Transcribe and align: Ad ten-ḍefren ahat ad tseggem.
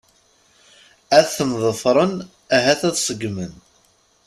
Ad 1.17 1.25
ten-ḍefren 1.35 2.13
ahat 2.55 2.81
ad 2.89 2.95
tseggem. 2.95 3.37